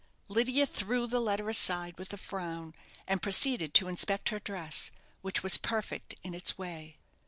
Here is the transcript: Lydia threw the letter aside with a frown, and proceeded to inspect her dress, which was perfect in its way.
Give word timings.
Lydia 0.29 0.65
threw 0.65 1.05
the 1.05 1.19
letter 1.19 1.47
aside 1.47 1.99
with 1.99 2.11
a 2.11 2.17
frown, 2.17 2.73
and 3.05 3.21
proceeded 3.21 3.75
to 3.75 3.87
inspect 3.87 4.29
her 4.29 4.39
dress, 4.39 4.89
which 5.21 5.43
was 5.43 5.59
perfect 5.59 6.15
in 6.23 6.33
its 6.33 6.57
way. 6.57 6.97